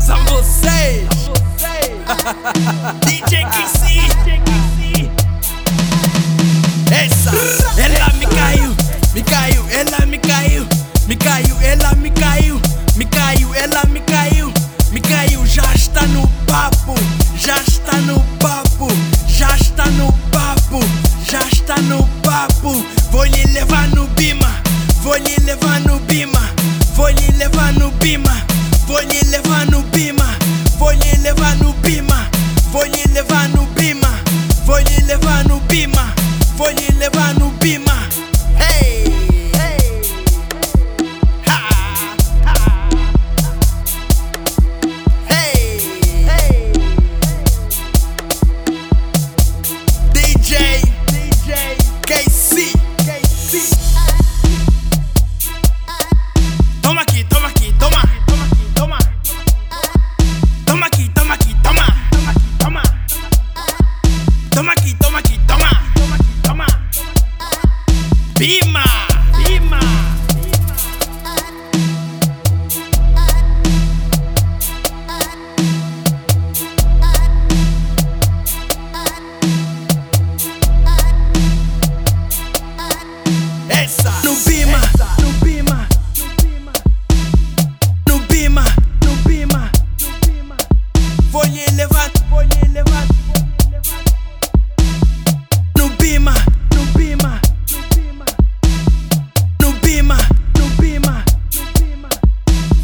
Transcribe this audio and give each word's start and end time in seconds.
São 0.00 0.16
vocês. 0.26 1.08
DJ 3.04 3.44
Kissi. 3.46 4.00
Essa, 6.92 7.32
ela 7.80 8.12
me 8.14 8.26
caiu, 8.26 8.76
me 9.12 9.22
caiu, 9.22 9.64
ela 9.70 10.06
me 10.06 10.18
caiu. 10.18 10.73
pima, 28.04 28.44
voglio 28.84 29.18
levare 29.30 29.74
un 29.74 29.88
pima, 29.88 30.36
voglio 30.76 31.16
levare 31.22 31.64
un 31.64 31.80
pima, 31.80 32.28
voglio 32.70 33.00
levare 33.14 33.58
un 33.58 33.72
pima, 33.72 34.10
voglio 34.66 35.06
levare 35.06 35.50
un 35.50 35.66
pima, 35.66 36.12
voglio 36.54 36.98
levare 36.98 37.42
un 37.42 37.53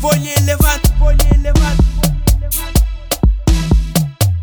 Wolje 0.01 0.35
levat, 0.47 0.81
wolje 0.99 1.39
levat 1.43 1.77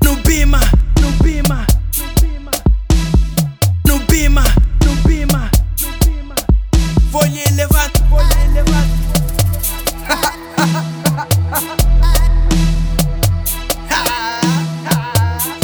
Nubima, 0.04 0.60
Nubima 1.02 1.66
Nubima, 3.88 4.42
Nubima 4.86 5.50
Wolje 7.12 7.44
levat, 7.56 7.92
wolje 8.10 8.48
levat 8.54 8.88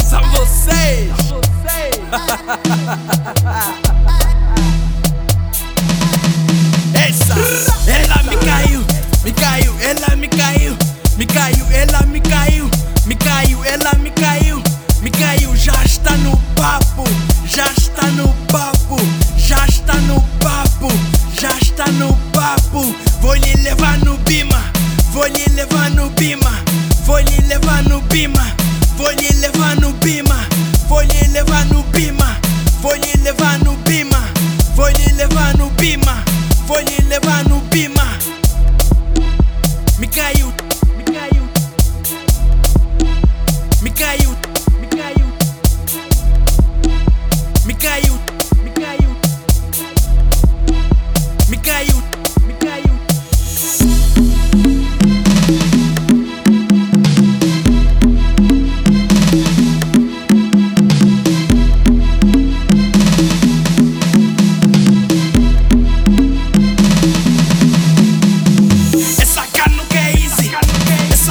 São 0.02 0.22
vocês! 0.32 1.12
new 29.84 29.92
be? 30.00 30.13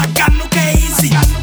I 0.03 0.07
got 0.07 0.33
no 0.33 0.45
case. 0.47 1.42